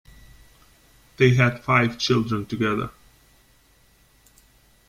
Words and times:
They 1.17 1.35
had 1.35 1.63
five 1.63 1.99
children 1.99 2.47
together. 2.47 2.89